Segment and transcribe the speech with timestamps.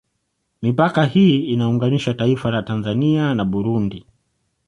[0.61, 4.05] Mipaka hii inaunganisha taifa la Tanzania na Burundi